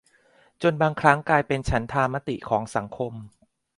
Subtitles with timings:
[0.61, 3.13] จนบางครั้งกลายเป็นฉันทามติของสังคม